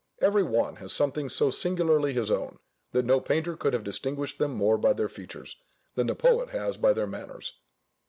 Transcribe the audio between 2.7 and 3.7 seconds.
that no painter